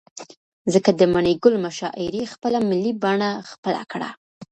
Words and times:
ځكه 0.73 0.91
د 0.99 1.01
مڼې 1.13 1.33
گل 1.43 1.55
مشاعرې 1.65 2.23
خپله 2.33 2.57
ملي 2.69 2.93
بڼه 3.03 3.29
خپله 3.51 3.81
كړه. 3.91 4.09